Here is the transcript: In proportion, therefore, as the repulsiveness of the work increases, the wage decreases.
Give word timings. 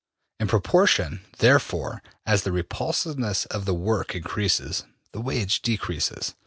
In 0.39 0.47
proportion, 0.47 1.23
therefore, 1.37 2.01
as 2.25 2.41
the 2.41 2.51
repulsiveness 2.51 3.45
of 3.45 3.65
the 3.65 3.75
work 3.75 4.15
increases, 4.15 4.83
the 5.11 5.21
wage 5.21 5.61
decreases. 5.61 6.33